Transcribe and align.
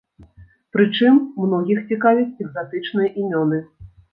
Прычым, 0.77 1.19
многіх 1.43 1.83
цікавяць 1.91 2.39
экзатычныя 2.47 3.15
імёны. 3.25 3.65